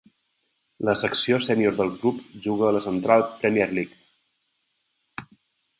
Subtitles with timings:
[0.87, 5.29] La secció sènior del club juga a la Central Premier League.